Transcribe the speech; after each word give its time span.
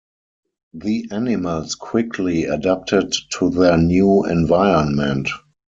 The 0.73 1.09
animals 1.11 1.75
quickly 1.75 2.45
adapted 2.45 3.13
to 3.37 3.51
their 3.51 3.77
new 3.77 4.25
environment. 4.25 5.29